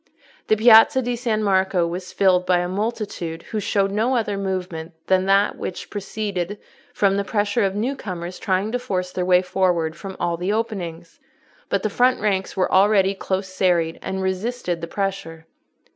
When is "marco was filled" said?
1.43-2.43